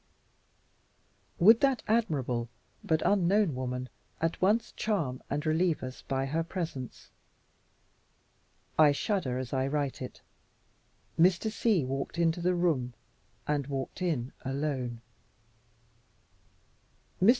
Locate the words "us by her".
5.83-6.43